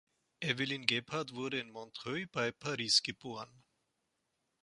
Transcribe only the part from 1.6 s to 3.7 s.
Montreuil bei Paris geboren.